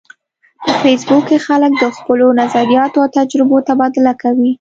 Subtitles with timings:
[0.63, 4.49] په فېسبوک کې خلک د خپلو نظریاتو او تجربو تبادله کوي